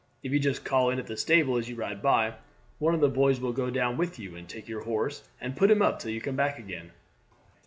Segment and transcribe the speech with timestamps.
[0.23, 2.33] If you just call in at the stable as you ride by,
[2.79, 5.69] one of the boys will go down with you and take your horse and put
[5.69, 6.89] him up till you come back again."